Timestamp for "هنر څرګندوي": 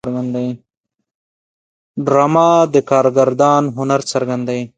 3.77-4.63